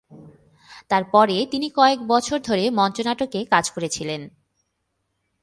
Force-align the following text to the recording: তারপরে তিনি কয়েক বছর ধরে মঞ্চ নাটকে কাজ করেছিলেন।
তারপরে 0.89 1.45
তিনি 1.51 1.67
কয়েক 1.69 1.99
বছর 2.07 2.37
ধরে 2.39 2.69
মঞ্চ 2.69 2.97
নাটকে 3.01 3.39
কাজ 3.45 3.65
করেছিলেন। 3.71 4.21